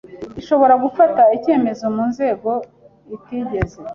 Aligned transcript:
gishobora 0.35 0.73
gufata 0.83 1.21
icyemezo 1.37 1.85
mu 1.95 2.03
nzego 2.11 2.49
itigeze 3.15 3.77